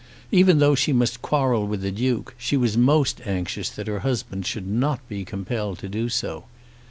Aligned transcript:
Even 0.31 0.57
though 0.57 0.73
she 0.73 0.91
must 0.93 1.21
quarrel 1.21 1.67
with 1.67 1.83
the 1.83 1.91
Duke, 1.91 2.33
she 2.35 2.57
was 2.57 2.75
most 2.75 3.21
anxious 3.23 3.69
that 3.69 3.85
her 3.85 3.99
husband 3.99 4.47
should 4.47 4.65
not 4.65 5.07
be 5.07 5.23
compelled 5.23 5.77
to 5.77 5.87
do 5.87 6.09
so. 6.09 6.45